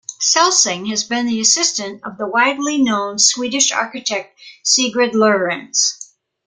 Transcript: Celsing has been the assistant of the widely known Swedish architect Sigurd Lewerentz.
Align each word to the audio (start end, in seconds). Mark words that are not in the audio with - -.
Celsing 0.19 0.87
has 0.89 1.03
been 1.03 1.27
the 1.27 1.39
assistant 1.39 2.03
of 2.03 2.17
the 2.17 2.25
widely 2.27 2.79
known 2.81 3.19
Swedish 3.19 3.71
architect 3.71 4.35
Sigurd 4.63 5.11
Lewerentz. 5.13 5.93